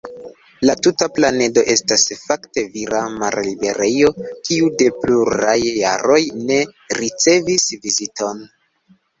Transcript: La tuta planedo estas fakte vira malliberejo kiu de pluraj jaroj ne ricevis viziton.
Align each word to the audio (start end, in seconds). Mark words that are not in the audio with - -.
La 0.67 0.73
tuta 0.85 1.07
planedo 1.17 1.63
estas 1.73 2.05
fakte 2.21 2.63
vira 2.77 3.01
malliberejo 3.17 4.09
kiu 4.49 4.71
de 4.83 4.89
pluraj 5.05 5.57
jaroj 5.69 6.19
ne 6.49 6.59
ricevis 7.03 7.69
viziton. 7.87 8.43